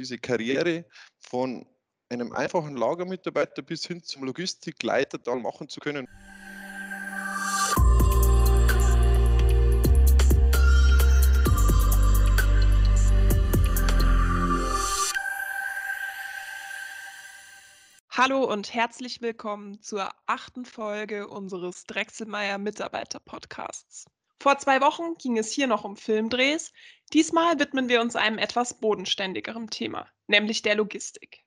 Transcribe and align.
diese 0.00 0.16
Karriere 0.16 0.86
von 1.18 1.66
einem 2.08 2.32
einfachen 2.32 2.74
Lagermitarbeiter 2.74 3.60
bis 3.60 3.86
hin 3.86 4.02
zum 4.02 4.24
Logistikleiter 4.24 5.18
dann 5.18 5.42
machen 5.42 5.68
zu 5.68 5.78
können. 5.78 6.08
Hallo 18.10 18.44
und 18.50 18.72
herzlich 18.72 19.20
willkommen 19.20 19.82
zur 19.82 20.08
achten 20.26 20.64
Folge 20.64 21.28
unseres 21.28 21.84
Drechselmeier 21.84 22.56
Mitarbeiter 22.56 23.20
Podcasts. 23.20 24.06
Vor 24.42 24.56
zwei 24.56 24.80
Wochen 24.80 25.16
ging 25.18 25.36
es 25.36 25.52
hier 25.52 25.66
noch 25.66 25.84
um 25.84 25.98
Filmdrehs. 25.98 26.72
Diesmal 27.12 27.58
widmen 27.58 27.90
wir 27.90 28.00
uns 28.00 28.16
einem 28.16 28.38
etwas 28.38 28.72
bodenständigeren 28.72 29.68
Thema, 29.68 30.08
nämlich 30.28 30.62
der 30.62 30.76
Logistik. 30.76 31.44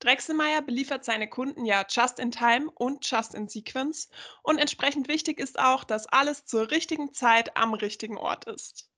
Drechselmeier 0.00 0.60
beliefert 0.60 1.02
seine 1.02 1.30
Kunden 1.30 1.64
ja 1.64 1.86
just 1.88 2.18
in 2.18 2.30
time 2.30 2.70
und 2.74 3.10
just 3.10 3.34
in 3.34 3.48
sequence 3.48 4.10
und 4.42 4.58
entsprechend 4.58 5.08
wichtig 5.08 5.40
ist 5.40 5.58
auch, 5.58 5.82
dass 5.82 6.08
alles 6.08 6.44
zur 6.44 6.70
richtigen 6.70 7.14
Zeit 7.14 7.56
am 7.56 7.72
richtigen 7.72 8.18
Ort 8.18 8.44
ist. 8.44 8.90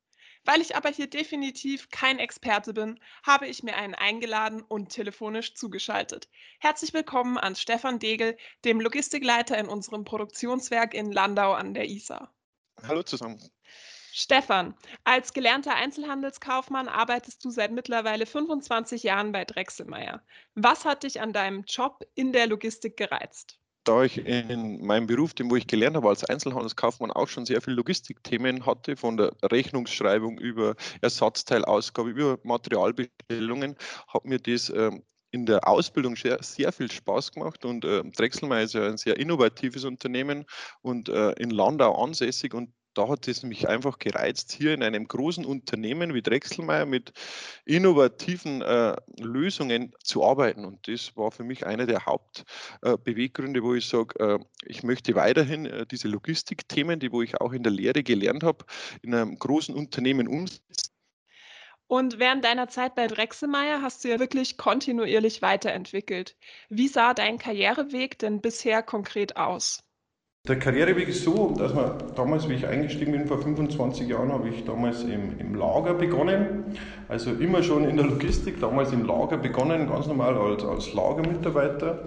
Weil 0.45 0.61
ich 0.61 0.75
aber 0.75 0.89
hier 0.89 1.07
definitiv 1.07 1.91
kein 1.91 2.19
Experte 2.19 2.75
bin, 2.75 2.99
habe 3.23 3.47
ich 3.47 3.63
mir 3.63 3.77
einen 3.77 3.95
eingeladen 3.95 4.63
und 4.63 4.89
telefonisch 4.89 5.55
zugeschaltet. 5.55 6.29
Herzlich 6.59 6.93
willkommen 6.93 7.39
an 7.39 7.55
Stefan 7.55 8.01
Degel, 8.01 8.37
dem 8.65 8.81
Logistikleiter 8.81 9.57
in 9.59 9.69
unserem 9.69 10.03
Produktionswerk 10.03 10.93
in 10.93 11.13
Landau 11.13 11.53
an 11.53 11.73
der 11.73 11.89
Isar. 11.89 12.35
Hallo 12.87 13.03
zusammen. 13.03 13.39
Stefan, 14.15 14.75
als 15.05 15.33
gelernter 15.33 15.75
Einzelhandelskaufmann 15.75 16.89
arbeitest 16.89 17.43
du 17.45 17.51
seit 17.51 17.73
mittlerweile 17.73 18.27
25 18.27 19.03
Jahren 19.03 19.33
bei 19.33 19.45
Drechselmeier. 19.45 20.23
Was 20.55 20.85
hat 20.85 21.03
dich 21.05 21.21
an 21.21 21.33
deinem 21.33 21.65
Job 21.67 22.05
in 22.15 22.33
der 22.33 22.47
Logistik 22.47 22.97
gereizt? 22.99 23.59
da 23.85 24.05
ich 24.05 24.19
in 24.19 24.85
meinem 24.85 25.07
Beruf, 25.07 25.35
dem 25.35 25.51
wo 25.51 25.57
ich 25.57 25.67
gelernt 25.67 25.97
habe 25.97 26.09
als 26.09 26.25
Einzelhandelskaufmann, 26.25 27.11
auch 27.11 27.29
schon 27.29 27.47
sehr 27.47 27.61
viele 27.61 27.77
Logistikthemen 27.77 28.65
hatte, 28.65 28.97
von 28.97 29.17
der 29.17 29.33
Rechnungsschreibung 29.43 30.39
über 30.39 30.77
Ersatzteilausgabe, 31.01 32.11
über 32.11 32.39
Materialbestellungen, 32.45 33.77
hat 34.07 34.25
mir 34.25 34.39
das 34.39 34.71
ähm, 34.71 35.03
in 35.33 35.47
der 35.47 35.67
Ausbildung 35.67 36.15
sehr, 36.15 36.43
sehr 36.43 36.73
viel 36.73 36.91
Spaß 36.91 37.33
gemacht 37.33 37.65
und 37.65 37.85
äh, 37.85 38.03
Drechselmeier 38.05 38.63
ist 38.63 38.75
ja 38.75 38.87
ein 38.87 38.99
sehr 38.99 39.19
innovatives 39.19 39.85
Unternehmen 39.85 40.45
und 40.83 41.09
äh, 41.09 41.33
in 41.33 41.51
Landau 41.51 42.01
ansässig 42.03 42.55
und 42.55 42.71
da 42.95 43.09
hat 43.09 43.27
es 43.27 43.43
mich 43.43 43.69
einfach 43.69 43.99
gereizt, 43.99 44.53
hier 44.53 44.75
in 44.75 44.83
einem 44.83 45.09
großen 45.09 45.45
Unternehmen 45.45 46.15
wie 46.15 46.23
Drechselmeier 46.23 46.85
mit 46.85 47.13
innovativen 47.65 48.61
äh, 48.61 48.97
Lösungen 49.19 49.95
zu 50.03 50.25
arbeiten. 50.25 50.65
Und 50.65 50.87
das 50.89 51.17
war 51.17 51.31
für 51.31 51.45
mich 51.45 51.67
einer 51.67 51.87
der 51.87 52.05
Hauptbeweggründe, 52.05 53.61
äh, 53.61 53.63
wo 53.63 53.75
ich 53.75 53.87
sage, 53.87 54.19
äh, 54.19 54.39
ich 54.67 54.83
möchte 54.83 55.15
weiterhin 55.15 55.67
äh, 55.67 55.87
diese 55.87 56.09
Logistikthemen, 56.09 57.01
die 57.01 57.13
wo 57.13 57.23
ich 57.23 57.41
auch 57.41 57.53
in 57.53 57.63
der 57.63 57.73
Lehre 57.73 58.03
gelernt 58.03 58.43
habe, 58.43 58.65
in 59.01 59.15
einem 59.15 59.39
großen 59.39 59.75
Unternehmen 59.75 60.29
umsetzen. 60.29 60.92
Und 61.93 62.19
während 62.19 62.43
deiner 62.43 62.69
Zeit 62.69 62.95
bei 62.95 63.07
Drechselmeier 63.07 63.83
hast 63.83 64.03
du 64.03 64.09
ja 64.09 64.19
wirklich 64.19 64.57
kontinuierlich 64.57 65.43
weiterentwickelt. 65.43 66.39
Wie 66.71 66.89
sah 66.89 67.13
dein 67.13 67.37
Karriereweg 67.37 68.19
denn 68.19 68.41
bisher 68.41 68.83
konkret 68.83 69.37
aus? 69.37 69.85
Der 70.49 70.59
Karriereweg 70.59 71.07
ist 71.07 71.23
so, 71.23 71.55
dass 71.57 71.73
man 71.73 71.93
damals, 72.17 72.49
wie 72.49 72.55
ich 72.55 72.67
eingestiegen 72.67 73.13
bin, 73.13 73.29
vor 73.29 73.39
25 73.39 74.09
Jahren, 74.09 74.33
habe 74.33 74.49
ich 74.49 74.65
damals 74.65 75.05
im, 75.05 75.39
im 75.39 75.55
Lager 75.55 75.95
begonnen. 75.95 76.65
Also 77.07 77.31
immer 77.31 77.63
schon 77.63 77.89
in 77.89 77.97
der 77.97 78.07
Logistik, 78.07 78.59
damals 78.59 78.93
im 78.93 79.07
Lager 79.07 79.37
begonnen, 79.37 79.89
ganz 79.89 80.09
normal 80.09 80.37
als, 80.37 80.65
als 80.65 80.95
Lagermitarbeiter. 80.95 82.01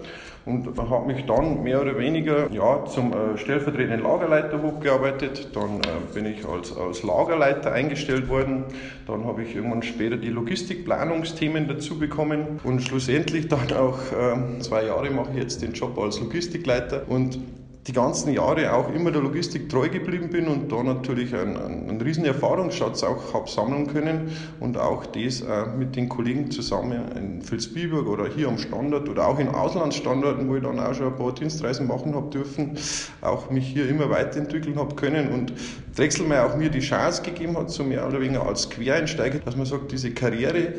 Und 0.44 0.68
habe 0.76 1.06
mich 1.06 1.24
dann 1.24 1.62
mehr 1.62 1.80
oder 1.80 1.98
weniger 1.98 2.52
ja, 2.52 2.84
zum 2.84 3.14
äh, 3.14 3.38
stellvertretenden 3.38 4.02
Lagerleiter 4.02 4.60
hochgearbeitet. 4.62 5.56
Dann 5.56 5.80
äh, 5.80 6.12
bin 6.12 6.26
ich 6.26 6.46
als, 6.46 6.76
als 6.76 7.02
Lagerleiter 7.04 7.72
eingestellt 7.72 8.28
worden. 8.28 8.64
Dann 9.06 9.24
habe 9.24 9.44
ich 9.44 9.56
irgendwann 9.56 9.82
später 9.82 10.18
die 10.18 10.28
Logistikplanungsthemen 10.28 11.68
dazu 11.68 11.98
bekommen. 11.98 12.60
Und 12.64 12.82
schlussendlich 12.82 13.48
dann 13.48 13.72
auch 13.72 13.98
äh, 14.12 14.58
zwei 14.60 14.84
Jahre 14.84 15.08
mache 15.08 15.30
ich 15.30 15.38
jetzt 15.38 15.62
den 15.62 15.72
Job 15.72 15.98
als 15.98 16.20
Logistikleiter. 16.20 17.08
Und 17.08 17.38
die 17.86 17.92
ganzen 17.92 18.32
Jahre 18.32 18.72
auch 18.72 18.92
immer 18.92 19.12
der 19.12 19.22
Logistik 19.22 19.68
treu 19.68 19.88
geblieben 19.88 20.30
bin 20.30 20.48
und 20.48 20.72
da 20.72 20.82
natürlich 20.82 21.32
einen, 21.34 21.56
einen 21.56 22.00
riesen 22.00 22.24
Erfahrungsschatz 22.24 23.04
auch 23.04 23.32
habe 23.32 23.48
sammeln 23.48 23.86
können 23.86 24.32
und 24.58 24.76
auch 24.76 25.06
das 25.06 25.42
äh, 25.42 25.66
mit 25.78 25.94
den 25.94 26.08
Kollegen 26.08 26.50
zusammen 26.50 27.12
in 27.16 27.48
Vilsbiburg 27.48 28.08
oder 28.08 28.26
hier 28.28 28.48
am 28.48 28.58
Standort 28.58 29.08
oder 29.08 29.28
auch 29.28 29.38
in 29.38 29.48
Auslandsstandorten, 29.48 30.48
wo 30.48 30.56
ich 30.56 30.62
dann 30.64 30.80
auch 30.80 30.94
schon 30.94 31.06
ein 31.06 31.16
paar 31.16 31.32
Dienstreisen 31.32 31.86
machen 31.86 32.14
habe 32.16 32.28
dürfen, 32.30 32.76
auch 33.20 33.50
mich 33.50 33.68
hier 33.68 33.88
immer 33.88 34.10
weiterentwickeln 34.10 34.76
habe 34.76 34.96
können 34.96 35.28
und 35.28 35.52
Drechselmeier 35.94 36.46
auch 36.46 36.56
mir 36.56 36.70
die 36.70 36.80
Chance 36.80 37.22
gegeben 37.22 37.56
hat, 37.56 37.70
so 37.70 37.84
mehr 37.84 38.06
oder 38.06 38.20
weniger 38.20 38.46
als 38.46 38.68
Quereinsteiger, 38.68 39.38
dass 39.38 39.56
man 39.56 39.64
sagt, 39.64 39.92
diese 39.92 40.10
Karriere 40.10 40.74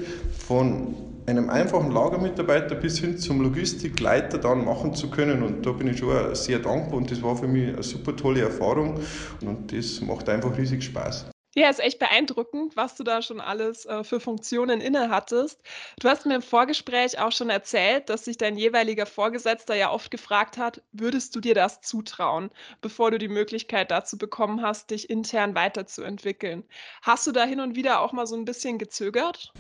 von 0.46 1.06
einem 1.27 1.49
einfachen 1.49 1.91
Lagermitarbeiter 1.91 2.75
bis 2.75 2.99
hin 2.99 3.17
zum 3.17 3.41
Logistikleiter 3.41 4.38
dann 4.38 4.63
machen 4.63 4.93
zu 4.93 5.09
können. 5.09 5.43
Und 5.43 5.65
da 5.65 5.71
bin 5.73 5.88
ich 5.88 5.99
schon 5.99 6.33
sehr 6.35 6.59
dankbar 6.59 6.97
und 6.97 7.11
das 7.11 7.21
war 7.21 7.35
für 7.35 7.47
mich 7.47 7.67
eine 7.67 7.83
super 7.83 8.15
tolle 8.15 8.41
Erfahrung 8.41 8.99
und 9.41 9.73
das 9.73 10.01
macht 10.01 10.29
einfach 10.29 10.57
riesig 10.57 10.83
Spaß. 10.85 11.25
Ja, 11.57 11.71
ist 11.71 11.79
echt 11.79 11.97
beeindruckend, 11.97 12.77
was 12.77 12.93
du 12.95 13.03
da 13.03 13.23
schon 13.23 13.41
alles 13.41 13.87
äh, 13.87 14.03
für 14.03 14.19
Funktionen 14.19 14.79
inne 14.79 15.09
hattest. 15.09 15.59
Du 15.99 16.07
hast 16.07 16.27
mir 16.27 16.35
im 16.35 16.43
Vorgespräch 16.43 17.19
auch 17.19 17.31
schon 17.31 17.49
erzählt, 17.49 18.09
dass 18.09 18.25
sich 18.25 18.37
dein 18.37 18.57
jeweiliger 18.57 19.07
Vorgesetzter 19.07 19.73
ja 19.73 19.91
oft 19.91 20.11
gefragt 20.11 20.59
hat, 20.59 20.83
würdest 20.91 21.35
du 21.35 21.39
dir 21.39 21.55
das 21.55 21.81
zutrauen, 21.81 22.51
bevor 22.79 23.09
du 23.09 23.17
die 23.17 23.27
Möglichkeit 23.27 23.89
dazu 23.89 24.19
bekommen 24.19 24.61
hast, 24.61 24.91
dich 24.91 25.09
intern 25.09 25.55
weiterzuentwickeln. 25.55 26.63
Hast 27.01 27.25
du 27.25 27.31
da 27.31 27.43
hin 27.43 27.59
und 27.59 27.75
wieder 27.75 28.01
auch 28.01 28.13
mal 28.13 28.27
so 28.27 28.35
ein 28.35 28.45
bisschen 28.45 28.77
gezögert? 28.77 29.51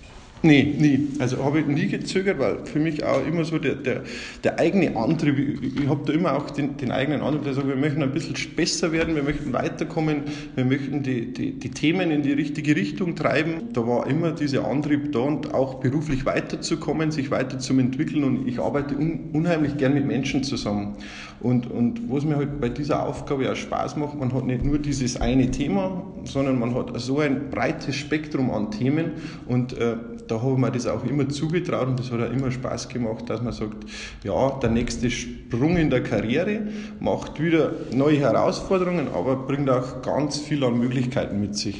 Nee, 0.43 0.75
nie. 0.77 1.07
Also 1.19 1.43
habe 1.43 1.61
ich 1.61 1.65
nie 1.65 1.87
gezögert, 1.87 2.37
weil 2.39 2.65
für 2.65 2.79
mich 2.79 3.03
auch 3.03 3.25
immer 3.25 3.43
so 3.43 3.57
der, 3.57 3.75
der, 3.75 4.03
der 4.43 4.59
eigene 4.59 4.95
Antrieb, 4.95 5.37
ich, 5.39 5.81
ich 5.81 5.87
habe 5.87 6.01
da 6.05 6.13
immer 6.13 6.35
auch 6.35 6.51
den, 6.51 6.77
den 6.77 6.91
eigenen 6.91 7.21
Antrieb, 7.21 7.43
der 7.43 7.53
sagt, 7.53 7.67
wir 7.67 7.75
möchten 7.75 8.03
ein 8.03 8.11
bisschen 8.11 8.35
besser 8.55 8.91
werden, 8.91 9.15
wir 9.15 9.23
möchten 9.23 9.51
weiterkommen, 9.51 10.23
wir 10.55 10.65
möchten 10.65 11.01
die, 11.01 11.33
die, 11.33 11.53
die 11.53 11.71
Themen 11.71 12.11
in 12.11 12.21
die 12.21 12.33
richtige 12.33 12.75
Richtung 12.75 13.15
treiben. 13.15 13.73
Da 13.73 13.87
war 13.87 14.05
immer 14.07 14.31
dieser 14.31 14.67
Antrieb 14.67 15.11
da 15.11 15.19
und 15.19 15.53
auch 15.53 15.75
beruflich 15.75 16.25
weiterzukommen, 16.25 17.11
sich 17.11 17.31
weiter 17.31 17.57
zu 17.57 17.77
entwickeln 17.77 18.23
und 18.23 18.47
ich 18.47 18.59
arbeite 18.59 18.95
un, 18.95 19.29
unheimlich 19.33 19.77
gern 19.77 19.95
mit 19.95 20.05
Menschen 20.05 20.43
zusammen. 20.43 20.97
Und, 21.39 21.69
und 21.69 22.01
was 22.09 22.25
mir 22.25 22.35
halt 22.35 22.59
bei 22.59 22.69
dieser 22.69 23.05
Aufgabe 23.07 23.51
auch 23.51 23.55
Spaß 23.55 23.95
macht, 23.95 24.19
man 24.19 24.33
hat 24.33 24.45
nicht 24.45 24.63
nur 24.63 24.79
dieses 24.79 25.21
eine 25.21 25.51
Thema, 25.51 26.03
sondern 26.23 26.57
man 26.57 26.73
hat 26.73 26.99
so 26.99 27.19
ein 27.19 27.49
breites 27.51 27.95
Spektrum 27.95 28.49
an 28.49 28.71
Themen 28.71 29.11
und 29.47 29.77
äh, 29.77 29.97
da 30.27 30.41
habe 30.41 30.53
ich 30.53 30.57
mir 30.57 30.71
das 30.71 30.87
auch 30.87 31.03
immer 31.03 31.27
zugetraut 31.29 31.87
und 31.87 31.99
das 31.99 32.11
hat 32.11 32.21
auch 32.21 32.31
immer 32.31 32.51
Spaß 32.51 32.89
gemacht, 32.89 33.29
dass 33.29 33.41
man 33.41 33.53
sagt, 33.53 33.85
ja, 34.23 34.49
der 34.59 34.69
nächste 34.69 35.09
Sprung 35.09 35.77
in 35.77 35.89
der 35.89 36.03
Karriere 36.03 36.61
macht 36.99 37.39
wieder 37.39 37.73
neue 37.91 38.17
Herausforderungen, 38.17 39.07
aber 39.13 39.35
bringt 39.35 39.69
auch 39.69 40.01
ganz 40.01 40.37
viel 40.37 40.63
an 40.63 40.79
Möglichkeiten 40.79 41.39
mit 41.39 41.55
sich 41.55 41.79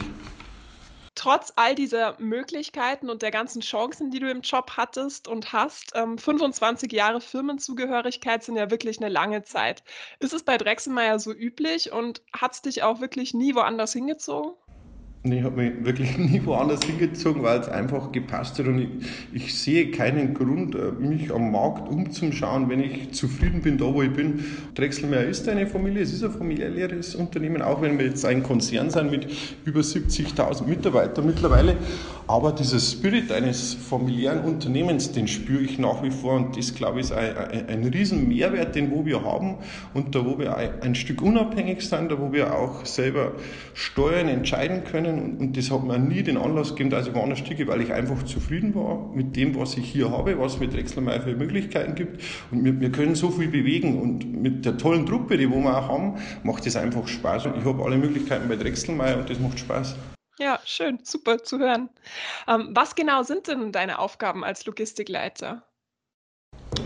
trotz 1.18 1.52
all 1.56 1.76
dieser 1.76 2.16
Möglichkeiten 2.20 3.10
und 3.10 3.22
der 3.22 3.32
ganzen 3.32 3.62
Chancen, 3.62 4.12
die 4.12 4.20
du 4.20 4.30
im 4.30 4.42
Job 4.42 4.72
hattest 4.78 5.28
und 5.28 5.52
hast, 5.52 5.92
ähm, 5.96 6.18
25 6.18 6.92
Jahre 6.94 7.20
Firmenzugehörigkeit 7.20 8.44
sind 8.44 8.56
ja 8.56 8.70
wirklich 8.72 9.00
eine 9.00 9.10
lange 9.10 9.44
Zeit. 9.44 9.84
Ist 10.20 10.34
es 10.34 10.44
bei 10.44 10.58
Drechselmeier 10.58 11.20
so 11.20 11.34
üblich 11.34 11.92
und 11.92 12.22
hat 12.32 12.54
es 12.54 12.62
dich 12.62 12.84
auch 12.84 13.02
wirklich 13.02 13.34
nie 13.34 13.56
woanders 13.56 13.94
hingezogen? 13.94 14.54
Ich 15.24 15.44
habe 15.44 15.62
mich 15.62 15.74
wirklich 15.84 16.18
nie 16.18 16.42
woanders 16.46 16.84
hingezogen, 16.84 17.44
weil 17.44 17.60
es 17.60 17.68
einfach 17.68 18.12
gepasst 18.12 18.60
hat 18.60 18.68
und 18.68 18.80
ich, 18.80 18.90
ich, 19.34 19.54
sehe 19.54 19.92
keinen 19.92 20.34
Grund, 20.34 20.76
äh, 20.76 20.92
mich 21.00 21.34
am 21.34 21.52
Markt 21.52 21.90
umzuschauen, 21.90 22.70
wenn 22.70 22.80
ich 22.80 23.12
zufrieden 23.12 23.62
bin, 23.62 23.78
da 23.78 23.86
wo 23.86 24.04
ich 24.04 24.14
bin. 24.14 24.44
Drechselmeier 24.76 25.24
ist 25.24 25.50
eine 25.50 25.68
Familie, 25.68 26.04
es 26.04 26.14
ist 26.14 26.24
ein 26.24 26.32
familiäres 26.32 27.16
Unternehmen, 27.16 27.62
auch 27.62 27.82
wenn 27.82 27.98
wir 27.98 28.06
jetzt 28.06 28.26
ein 28.26 28.44
Konzern 28.44 28.90
sind 28.90 29.12
mit 29.12 29.28
über 29.66 29.82
70.000 29.82 30.66
Mitarbeitern 30.66 31.26
mittlerweile. 31.26 31.76
Aber 32.28 32.52
dieser 32.52 32.80
Spirit 32.80 33.32
eines 33.32 33.74
familiären 33.74 34.42
Unternehmens, 34.42 35.14
den 35.14 35.28
spüre 35.28 35.62
ich 35.62 35.80
nach 35.80 36.04
wie 36.04 36.12
vor 36.12 36.34
und 36.34 36.58
das, 36.58 36.76
glaube 36.76 37.00
ich, 37.00 37.08
ist 37.08 37.14
ein, 37.14 37.38
ein, 37.38 37.70
ein 37.70 37.84
riesen 37.86 38.30
den 38.30 38.92
wo 38.92 39.06
wir 39.06 39.24
haben 39.24 39.56
und 39.94 40.14
da 40.14 40.26
wo 40.26 40.38
wir 40.38 40.56
ein, 40.56 40.82
ein 40.82 40.96
Stück 40.96 41.22
unabhängig 41.22 41.82
sind, 41.82 42.12
da 42.12 42.20
wo 42.20 42.34
wir 42.34 42.54
auch 42.54 42.86
selber 42.86 43.32
steuern, 43.74 44.28
entscheiden 44.28 44.84
können 44.84 45.07
und, 45.10 45.40
und 45.40 45.58
das 45.58 45.72
hat 45.72 45.84
mir 45.84 45.98
nie 46.00 46.24
den 46.24 46.38
Anlass 46.38 46.70
gegeben, 46.70 46.90
dass 46.90 47.08
ich 47.08 47.14
woanders 47.14 47.40
stiege, 47.40 47.68
weil 47.68 47.82
ich 47.82 47.94
einfach 47.94 48.24
zufrieden 48.24 48.76
war 48.76 49.10
mit 49.14 49.36
dem, 49.36 49.56
was 49.56 49.78
ich 49.78 49.90
hier 49.90 50.12
habe, 50.12 50.38
was 50.40 50.56
es 50.56 50.60
mit 50.60 50.74
Drechselmeier 50.74 51.22
für 51.22 51.36
Möglichkeiten 51.36 51.96
gibt. 51.96 52.22
Und 52.52 52.64
wir, 52.64 52.80
wir, 52.80 52.92
können 52.92 53.16
so 53.16 53.30
viel 53.30 53.48
bewegen 53.48 54.02
und 54.02 54.42
mit 54.42 54.66
der 54.66 54.78
tollen 54.78 55.06
Truppe, 55.06 55.38
die 55.38 55.50
wir 55.50 55.58
auch 55.58 55.88
haben, 55.88 56.18
macht 56.44 56.66
es 56.66 56.76
einfach 56.76 57.08
Spaß. 57.08 57.48
Und 57.48 57.58
ich 57.58 57.66
habe 57.66 57.84
alle 57.84 57.98
Möglichkeiten 57.98 58.48
bei 58.48 58.56
Drechselmeier 58.56 59.18
und 59.18 59.30
das 59.30 59.40
macht 59.40 59.60
Spaß. 59.60 59.96
Ja, 60.40 60.60
schön, 60.66 61.00
super 61.04 61.44
zu 61.44 61.58
hören. 61.58 61.90
Ähm, 62.48 62.70
was 62.74 62.94
genau 62.94 63.24
sind 63.24 63.48
denn 63.48 63.72
deine 63.72 63.98
Aufgaben 63.98 64.44
als 64.44 64.66
Logistikleiter? 64.66 65.67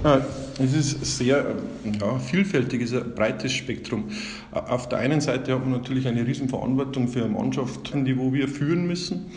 Äh, 0.04 0.20
es 0.64 0.74
ist 0.74 1.18
sehr 1.18 1.56
ja, 2.00 2.20
vielfältig, 2.20 2.82
ist 2.82 2.94
ein 2.94 3.14
breites 3.16 3.52
Spektrum. 3.52 4.06
Äh, 4.54 4.60
auf 4.60 4.90
der 4.90 5.00
einen 5.00 5.22
Seite 5.22 5.54
hat 5.54 5.62
man 5.62 5.72
natürlich 5.72 6.08
eine 6.08 6.26
Riesenverantwortung 6.26 7.08
für 7.08 7.24
eine 7.24 7.34
Mannschaft, 7.34 7.94
die 7.94 8.18
wo 8.18 8.34
wir 8.34 8.48
führen 8.48 8.88
müssen, 8.88 9.28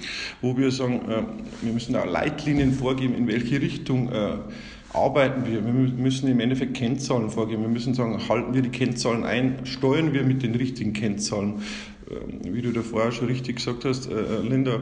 wo 0.41 0.57
wir 0.57 0.71
sagen, 0.71 1.01
äh, 1.09 1.23
wir 1.63 1.73
müssen 1.73 1.95
auch 1.97 2.07
Leitlinien 2.07 2.73
vorgeben, 2.73 3.15
in 3.15 3.27
welche 3.29 3.61
Richtung 3.61 4.11
arbeiten 4.93 5.45
wir. 5.47 5.65
Wir 5.65 5.73
müssen 5.73 6.29
im 6.29 6.41
Endeffekt 6.41 6.75
Kennzahlen 6.75 7.29
vorgeben. 7.29 7.63
Wir 7.63 7.69
müssen 7.69 7.95
sagen, 7.95 8.19
halten 8.29 8.55
wir 8.55 8.63
die 8.63 8.69
Kennzahlen 8.69 9.25
ein, 9.25 9.59
steuern 9.65 10.13
wir 10.13 10.23
mit 10.23 10.43
den 10.43 10.55
richtigen 10.55 10.93
Kennzahlen. 10.93 11.63
Wie 12.43 12.63
du 12.63 12.71
da 12.71 12.83
vorher 12.83 13.11
schon 13.11 13.27
richtig 13.27 13.57
gesagt 13.57 13.85
hast, 13.85 14.09
Linda, 14.43 14.81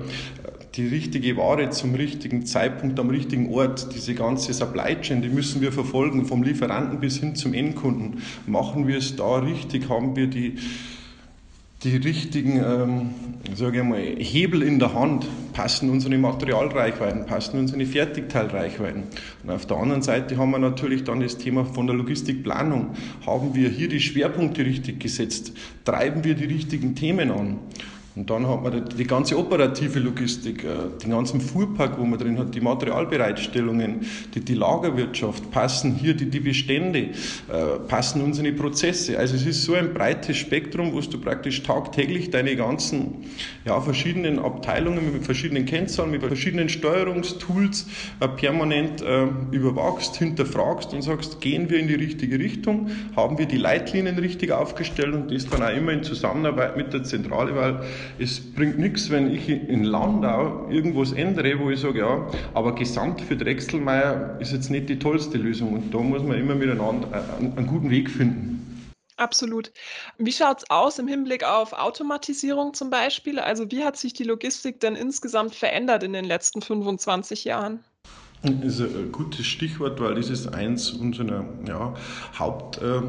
die 0.75 0.87
richtige 0.87 1.37
Ware 1.37 1.71
zum 1.71 1.95
richtigen 1.95 2.47
Zeitpunkt 2.47 2.99
am 2.99 3.11
richtigen 3.11 3.53
Ort, 3.53 3.95
diese 3.95 4.15
ganze 4.15 4.55
Supply 4.55 4.97
Chain, 5.01 5.21
die 5.21 5.29
müssen 5.29 5.61
wir 5.61 5.71
verfolgen, 5.71 6.25
vom 6.25 6.43
Lieferanten 6.43 6.99
bis 6.99 7.19
hin 7.19 7.35
zum 7.35 7.53
Endkunden. 7.53 8.23
Machen 8.47 8.87
wir 8.89 8.97
es 8.97 9.17
da 9.17 9.39
richtig? 9.39 9.91
Haben 9.91 10.17
wir 10.17 10.29
die, 10.29 10.57
die 11.85 11.97
richtigen 11.97 12.57
ähm, 12.57 13.11
ich 13.53 13.83
mal, 13.83 14.01
Hebel 14.01 14.63
in 14.63 14.79
der 14.79 14.95
Hand? 14.95 15.27
Passen 15.53 15.91
unsere 15.91 16.17
Materialreichweiten, 16.17 17.27
passen 17.27 17.59
unsere 17.59 17.85
Fertigteilreichweiten? 17.85 19.03
Und 19.43 19.51
auf 19.51 19.67
der 19.67 19.77
anderen 19.77 20.01
Seite 20.01 20.39
haben 20.39 20.53
wir 20.53 20.59
natürlich 20.59 21.05
dann 21.05 21.21
das 21.21 21.37
Thema 21.37 21.67
von 21.67 21.87
der 21.87 21.97
Logistikplanung. 21.97 22.95
Haben 23.27 23.55
wir 23.55 23.69
hier 23.69 23.89
die 23.89 24.01
Schwerpunkte 24.01 24.65
richtig 24.65 25.01
gesetzt? 25.01 25.53
Treiben 25.85 26.25
wir 26.25 26.35
die 26.35 26.47
richtigen 26.47 26.95
Themen 26.95 27.31
an? 27.31 27.59
Und 28.15 28.29
dann 28.29 28.47
hat 28.47 28.63
man 28.63 28.85
die, 28.99 29.05
ganze 29.05 29.39
operative 29.39 29.99
Logistik, 29.99 30.65
äh, 30.65 30.69
den 31.03 31.11
ganzen 31.13 31.41
Fuhrpark, 31.41 31.99
wo 31.99 32.05
man 32.05 32.19
drin 32.19 32.39
hat, 32.39 32.55
die 32.55 32.61
Materialbereitstellungen, 32.61 34.07
die, 34.35 34.41
die 34.41 34.55
Lagerwirtschaft, 34.55 35.51
passen 35.51 35.95
hier 35.95 36.13
die, 36.13 36.27
die 36.27 36.41
Bestände, 36.41 36.99
äh, 36.99 37.79
passen 37.89 38.21
unsere 38.21 38.53
Prozesse. 38.53 39.19
Also 39.19 39.37
es 39.37 39.47
ist 39.47 39.65
so 39.65 39.75
ein 39.75 39.95
breites 39.95 40.37
Spektrum, 40.37 40.93
wo 40.93 41.01
du 41.01 41.19
praktisch 41.21 41.63
tagtäglich 41.63 42.29
deine 42.31 42.55
ganzen 42.55 43.25
ja, 43.65 43.81
verschiedenen 43.81 44.39
Abteilungen 44.39 45.11
mit 45.11 45.25
verschiedenen 45.25 45.65
Kennzahlen, 45.65 46.11
mit 46.11 46.23
verschiedenen 46.23 46.69
Steuerungstools 46.69 47.87
äh, 48.21 48.29
permanent 48.29 49.03
überwachst, 49.51 50.17
hinterfragst 50.17 50.93
und 50.93 51.03
sagst, 51.03 51.41
gehen 51.41 51.71
wir 51.71 51.79
in 51.79 51.89
die 51.89 51.95
richtige 51.95 52.39
Richtung, 52.39 52.91
haben 53.17 53.39
wir 53.39 53.47
die 53.47 53.57
Leitlinien 53.57 54.19
richtig 54.19 54.53
aufgestellt 54.53 55.15
und 55.15 55.31
das 55.31 55.49
dann 55.49 55.63
auch 55.63 55.75
immer 55.75 55.93
in 55.93 56.03
Zusammenarbeit 56.03 56.77
mit 56.77 56.93
der 56.93 57.05
Zentrale, 57.05 57.55
weil 57.55 57.81
es 58.19 58.41
bringt 58.41 58.79
nichts, 58.79 59.11
wenn 59.11 59.33
ich 59.33 59.49
in 59.49 59.85
Landau 59.85 60.69
irgendwas 60.71 61.13
ändere, 61.13 61.59
wo 61.59 61.71
ich 61.71 61.81
sage, 61.81 62.01
ja, 62.01 62.27
aber 62.55 62.75
gesamt 62.75 63.21
für 63.21 63.37
Drechselmeier 63.37 64.37
ist 64.41 64.53
jetzt 64.53 64.71
nicht 64.71 64.89
die 64.89 64.99
tollste 64.99 65.39
Lösung. 65.39 65.73
Und 65.75 65.95
da 65.95 65.99
muss 65.99 66.23
man 66.23 66.39
immer 66.39 66.55
miteinander 66.55 67.09
einen 67.39 67.67
guten 67.67 67.91
Weg 67.91 68.11
finden. 68.11 68.53
Absolut. 69.17 69.71
Wie 70.19 70.33
schaut 70.33 70.59
es 70.59 70.71
aus 70.71 70.99
im 70.99 71.07
Hinblick 71.07 71.45
auf 71.45 71.73
Automatisierung 71.73 72.75
zum 72.75 72.91
Beispiel? 72.91 73.39
Also 73.39 73.71
wie 73.71 73.85
hat 73.85 73.97
sich 73.97 74.15
die 74.15 74.25
Logistik 74.25 74.81
denn 74.81 74.97
insgesamt 74.97 75.55
verändert 75.55 76.03
in 76.03 76.13
den 76.13 76.25
letzten 76.25 76.63
25 76.63 77.45
Jahren? 77.45 77.85
Das 78.43 78.81
ist 78.81 78.97
ein 78.97 79.13
gutes 79.13 79.47
Stichwort, 79.47 80.01
weil 80.01 80.17
das 80.17 80.29
ist 80.29 80.49
eins 80.49 80.91
unserer 80.91 81.45
ja, 81.69 81.95
Haupt. 82.39 82.79
Äh 82.79 83.03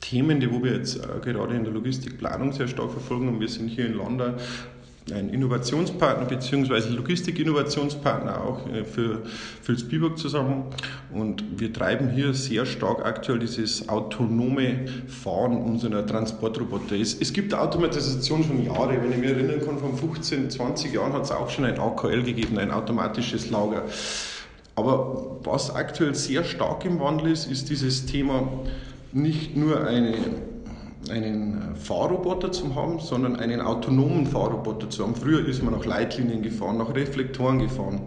Themen, 0.00 0.40
die 0.40 0.50
wo 0.50 0.62
wir 0.62 0.74
jetzt 0.74 0.96
äh, 0.96 1.20
gerade 1.22 1.54
in 1.54 1.64
der 1.64 1.72
Logistikplanung 1.72 2.52
sehr 2.52 2.68
stark 2.68 2.90
verfolgen. 2.90 3.28
Und 3.28 3.40
wir 3.40 3.48
sind 3.48 3.68
hier 3.68 3.86
in 3.86 3.94
London 3.94 4.34
ein 5.12 5.30
Innovationspartner 5.30 6.26
bzw. 6.26 6.90
Logistik-Innovationspartner 6.90 8.40
auch 8.40 8.66
äh, 8.68 8.84
für 8.84 9.22
Vilsbiburg 9.64 10.18
zusammen. 10.18 10.64
Und 11.12 11.42
wir 11.58 11.72
treiben 11.72 12.10
hier 12.10 12.34
sehr 12.34 12.66
stark 12.66 13.04
aktuell 13.04 13.38
dieses 13.38 13.88
autonome 13.88 14.86
Fahren 15.08 15.56
unserer 15.56 16.06
Transportroboter. 16.06 16.96
Es, 16.96 17.20
es 17.20 17.32
gibt 17.32 17.54
Automatisation 17.54 18.44
schon 18.44 18.64
Jahre. 18.64 19.02
Wenn 19.02 19.12
ich 19.12 19.18
mich 19.18 19.30
erinnern 19.30 19.60
kann, 19.64 19.78
vor 19.78 19.96
15, 19.96 20.50
20 20.50 20.92
Jahren 20.92 21.12
hat 21.12 21.24
es 21.24 21.30
auch 21.30 21.50
schon 21.50 21.64
ein 21.64 21.78
AKL 21.78 22.22
gegeben, 22.22 22.58
ein 22.58 22.70
automatisches 22.70 23.50
Lager. 23.50 23.84
Aber 24.76 25.40
was 25.42 25.74
aktuell 25.74 26.14
sehr 26.14 26.44
stark 26.44 26.84
im 26.84 27.00
Wandel 27.00 27.32
ist, 27.32 27.50
ist 27.50 27.68
dieses 27.68 28.06
Thema 28.06 28.48
nicht 29.12 29.56
nur 29.56 29.86
eine, 29.86 30.14
einen 31.10 31.74
Fahrroboter 31.76 32.52
zu 32.52 32.74
haben, 32.74 33.00
sondern 33.00 33.36
einen 33.36 33.60
autonomen 33.60 34.26
Fahrroboter 34.26 34.90
zu 34.90 35.02
haben. 35.02 35.14
Früher 35.14 35.46
ist 35.46 35.62
man 35.62 35.74
nach 35.74 35.84
Leitlinien 35.84 36.42
gefahren, 36.42 36.78
nach 36.78 36.94
Reflektoren 36.94 37.58
gefahren. 37.58 38.02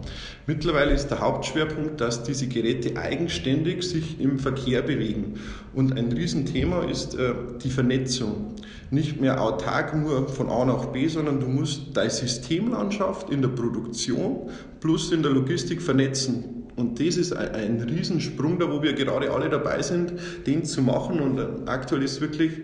Mittlerweile 0.46 0.92
ist 0.92 1.08
der 1.08 1.20
Hauptschwerpunkt, 1.20 2.00
dass 2.00 2.22
diese 2.22 2.46
Geräte 2.46 2.96
eigenständig 2.96 3.82
sich 3.82 4.20
im 4.20 4.38
Verkehr 4.38 4.82
bewegen. 4.82 5.34
Und 5.74 5.98
ein 5.98 6.12
Riesenthema 6.12 6.84
ist 6.84 7.14
äh, 7.14 7.34
die 7.62 7.70
Vernetzung. 7.70 8.54
Nicht 8.90 9.20
mehr 9.20 9.42
autark 9.42 9.96
nur 9.96 10.28
von 10.28 10.48
A 10.48 10.64
nach 10.64 10.86
B, 10.86 11.08
sondern 11.08 11.40
du 11.40 11.48
musst 11.48 11.96
deine 11.96 12.10
Systemlandschaft 12.10 13.28
in 13.28 13.42
der 13.42 13.48
Produktion 13.48 14.50
plus 14.80 15.10
in 15.12 15.22
der 15.22 15.32
Logistik 15.32 15.82
vernetzen. 15.82 16.63
Und 16.76 16.98
das 16.98 17.16
ist 17.16 17.32
ein, 17.32 17.80
Riesensprung, 17.80 18.58
da 18.58 18.70
wo 18.70 18.82
wir 18.82 18.94
gerade 18.94 19.30
alle 19.30 19.48
dabei 19.48 19.80
sind, 19.82 20.14
den 20.46 20.64
zu 20.64 20.82
machen. 20.82 21.20
Und 21.20 21.68
aktuell 21.68 22.02
ist 22.02 22.20
wirklich 22.20 22.62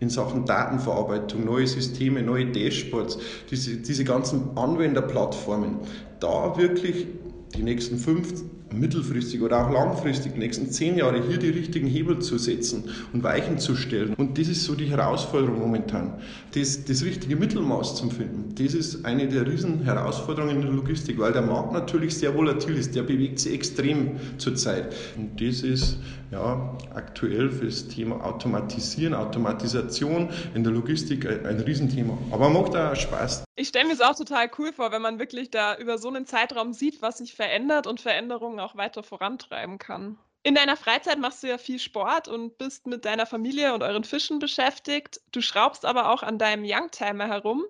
in 0.00 0.10
Sachen 0.10 0.44
Datenverarbeitung, 0.44 1.44
neue 1.44 1.66
Systeme, 1.66 2.22
neue 2.22 2.46
Dashboards, 2.46 3.18
diese, 3.50 3.76
diese 3.76 4.02
ganzen 4.02 4.56
Anwenderplattformen, 4.56 5.76
da 6.18 6.56
wirklich 6.56 7.06
die 7.54 7.62
nächsten 7.62 7.98
fünf, 7.98 8.42
mittelfristig 8.72 9.42
oder 9.42 9.66
auch 9.66 9.70
langfristig, 9.70 10.32
die 10.34 10.38
nächsten 10.38 10.70
zehn 10.70 10.96
Jahre 10.96 11.22
hier 11.26 11.38
die 11.38 11.50
richtigen 11.50 11.86
Hebel 11.86 12.20
zu 12.20 12.38
setzen 12.38 12.84
und 13.12 13.22
Weichen 13.22 13.58
zu 13.58 13.76
stellen. 13.76 14.14
Und 14.14 14.38
das 14.38 14.48
ist 14.48 14.64
so 14.64 14.74
die 14.74 14.86
Herausforderung 14.86 15.58
momentan. 15.58 16.14
Das, 16.54 16.84
das 16.84 17.04
richtige 17.04 17.36
Mittelmaß 17.36 17.96
zu 17.96 18.10
finden, 18.10 18.54
das 18.54 18.74
ist 18.74 19.04
eine 19.04 19.28
der 19.28 19.46
riesen 19.46 19.82
Herausforderungen 19.82 20.56
in 20.56 20.62
der 20.62 20.70
Logistik, 20.70 21.18
weil 21.18 21.32
der 21.32 21.42
Markt 21.42 21.72
natürlich 21.72 22.16
sehr 22.16 22.34
volatil 22.34 22.76
ist, 22.76 22.94
der 22.94 23.02
bewegt 23.02 23.38
sich 23.38 23.54
extrem 23.54 24.12
zurzeit. 24.38 24.94
Und 25.16 25.40
das 25.40 25.62
ist 25.62 25.98
ja 26.30 26.76
aktuell 26.94 27.50
für 27.50 27.66
das 27.66 27.88
Thema 27.88 28.24
Automatisieren, 28.24 29.14
Automatisation 29.14 30.30
in 30.54 30.64
der 30.64 30.72
Logistik 30.72 31.26
ein, 31.26 31.60
Riesenthema. 31.60 32.16
Aber 32.30 32.48
macht 32.48 32.74
auch 32.74 32.96
Spaß. 32.96 33.44
Ich 33.54 33.68
stelle 33.68 33.86
mir 33.86 33.94
es 33.94 34.02
auch 34.02 34.14
total 34.14 34.50
cool 34.58 34.74
vor, 34.74 34.92
wenn 34.92 35.00
man 35.00 35.18
wirklich 35.18 35.50
da 35.50 35.74
über 35.76 35.96
so 35.96 36.08
einen 36.08 36.26
Zeitraum 36.26 36.74
sieht, 36.74 37.00
was 37.00 37.16
sich 37.18 37.34
verändert 37.34 37.86
und 37.86 38.00
Veränderungen 38.00 38.60
auch 38.60 38.76
weiter 38.76 39.02
vorantreiben 39.02 39.78
kann. 39.78 40.18
In 40.44 40.54
deiner 40.56 40.76
Freizeit 40.76 41.18
machst 41.18 41.42
du 41.42 41.48
ja 41.48 41.58
viel 41.58 41.78
Sport 41.78 42.26
und 42.28 42.58
bist 42.58 42.86
mit 42.86 43.04
deiner 43.04 43.26
Familie 43.26 43.74
und 43.74 43.82
euren 43.82 44.02
Fischen 44.04 44.38
beschäftigt. 44.40 45.20
Du 45.32 45.40
schraubst 45.40 45.84
aber 45.84 46.10
auch 46.10 46.22
an 46.24 46.38
deinem 46.38 46.64
Youngtimer 46.66 47.26
herum. 47.28 47.64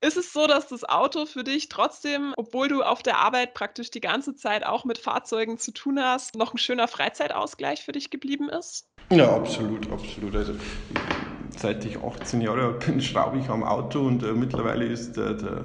Ist 0.00 0.16
es 0.16 0.32
so, 0.32 0.46
dass 0.48 0.68
das 0.68 0.84
Auto 0.84 1.26
für 1.26 1.44
dich 1.44 1.68
trotzdem, 1.68 2.34
obwohl 2.36 2.68
du 2.68 2.82
auf 2.82 3.02
der 3.02 3.18
Arbeit 3.18 3.54
praktisch 3.54 3.90
die 3.90 4.00
ganze 4.00 4.34
Zeit 4.36 4.64
auch 4.66 4.84
mit 4.84 4.98
Fahrzeugen 4.98 5.58
zu 5.58 5.72
tun 5.72 6.00
hast, 6.02 6.36
noch 6.36 6.54
ein 6.54 6.58
schöner 6.58 6.88
Freizeitausgleich 6.88 7.84
für 7.84 7.92
dich 7.92 8.10
geblieben 8.10 8.48
ist? 8.48 8.88
Ja, 9.12 9.34
absolut, 9.36 9.90
absolut. 9.90 10.34
Also 10.34 10.54
seit 11.56 11.84
ich 11.84 12.02
18 12.02 12.40
Jahre 12.40 12.72
bin, 12.74 13.00
schraube 13.00 13.38
ich 13.38 13.48
am 13.48 13.62
Auto 13.62 14.00
und 14.00 14.22
äh, 14.22 14.32
mittlerweile 14.32 14.84
ist 14.84 15.16
äh, 15.18 15.36
der 15.36 15.64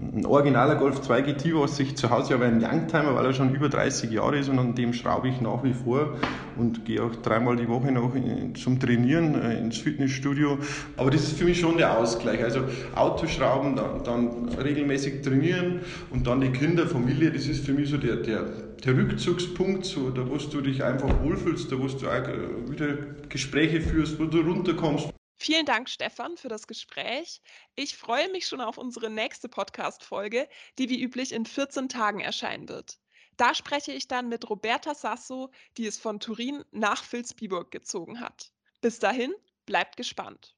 ein 0.00 0.24
originaler 0.24 0.76
Golf 0.76 1.00
2 1.00 1.22
GT, 1.22 1.54
was 1.54 1.78
ich 1.80 1.96
zu 1.96 2.10
Hause 2.10 2.34
habe, 2.34 2.44
ein 2.44 2.62
Youngtimer, 2.62 3.14
weil 3.14 3.26
er 3.26 3.32
schon 3.32 3.54
über 3.54 3.68
30 3.68 4.10
Jahre 4.10 4.38
ist 4.38 4.48
und 4.48 4.58
an 4.58 4.74
dem 4.74 4.92
schraube 4.92 5.28
ich 5.28 5.40
nach 5.40 5.64
wie 5.64 5.72
vor 5.72 6.16
und 6.56 6.84
gehe 6.84 7.02
auch 7.02 7.14
dreimal 7.16 7.56
die 7.56 7.68
Woche 7.68 7.90
noch 7.90 8.14
in, 8.14 8.54
zum 8.54 8.78
Trainieren 8.78 9.40
äh, 9.40 9.58
ins 9.58 9.78
Fitnessstudio. 9.78 10.58
Aber 10.96 11.10
das 11.10 11.22
ist 11.22 11.38
für 11.38 11.44
mich 11.44 11.58
schon 11.58 11.76
der 11.76 11.98
Ausgleich. 11.98 12.42
Also 12.42 12.60
Autoschrauben, 12.94 13.76
dann, 13.76 14.04
dann 14.04 14.48
regelmäßig 14.58 15.22
trainieren 15.22 15.80
und 16.10 16.26
dann 16.26 16.40
die 16.40 16.50
Kinder, 16.50 16.86
Familie, 16.86 17.30
das 17.30 17.46
ist 17.46 17.66
für 17.66 17.72
mich 17.72 17.90
so 17.90 17.96
der, 17.96 18.16
der, 18.16 18.44
der 18.84 18.96
Rückzugspunkt, 18.96 19.84
so, 19.84 20.10
da 20.10 20.22
wo 20.28 20.36
du 20.36 20.60
dich 20.60 20.84
einfach 20.84 21.10
wohlfühlst, 21.22 21.70
da 21.72 21.78
wo 21.78 21.86
du 21.86 22.08
auch 22.08 22.70
wieder 22.70 22.96
Gespräche 23.28 23.80
führst, 23.80 24.20
wo 24.20 24.24
du 24.24 24.40
runterkommst. 24.40 25.03
Vielen 25.36 25.66
Dank, 25.66 25.88
Stefan, 25.88 26.36
für 26.36 26.48
das 26.48 26.66
Gespräch. 26.66 27.42
Ich 27.74 27.96
freue 27.96 28.30
mich 28.30 28.46
schon 28.46 28.60
auf 28.60 28.78
unsere 28.78 29.10
nächste 29.10 29.48
Podcast-Folge, 29.48 30.48
die 30.78 30.88
wie 30.88 31.02
üblich 31.02 31.32
in 31.32 31.44
14 31.44 31.88
Tagen 31.88 32.20
erscheinen 32.20 32.68
wird. 32.68 32.98
Da 33.36 33.54
spreche 33.54 33.92
ich 33.92 34.06
dann 34.06 34.28
mit 34.28 34.48
Roberta 34.48 34.94
Sasso, 34.94 35.50
die 35.76 35.86
es 35.86 35.98
von 35.98 36.20
Turin 36.20 36.64
nach 36.70 37.02
Vilsbiburg 37.02 37.70
gezogen 37.70 38.20
hat. 38.20 38.52
Bis 38.80 39.00
dahin, 39.00 39.34
bleibt 39.66 39.96
gespannt. 39.96 40.53